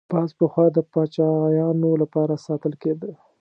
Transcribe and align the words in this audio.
باز 0.13 0.29
پخوا 0.39 0.65
د 0.75 0.77
پاچایانو 0.91 1.89
لپاره 2.01 2.33
ساتل 2.45 2.73
کېده 2.81 3.11